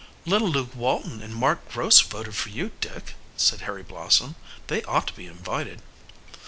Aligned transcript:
"Little 0.25 0.49
Luke 0.49 0.73
Walton 0.73 1.21
and 1.21 1.35
Mark 1.35 1.69
Gross 1.71 1.99
voted 2.01 2.35
for 2.35 2.49
you, 2.49 2.71
Dick," 2.81 3.13
said 3.37 3.61
Harry 3.61 3.83
Blossom. 3.83 4.35
"They 4.65 4.81
ought 4.85 5.05
to 5.09 5.15
be 5.15 5.27
invited." 5.27 5.83